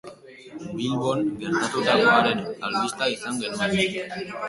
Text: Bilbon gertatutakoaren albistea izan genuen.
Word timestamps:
Bilbon 0.79 1.21
gertatutakoaren 1.43 2.43
albistea 2.57 3.15
izan 3.17 3.41
genuen. 3.47 3.81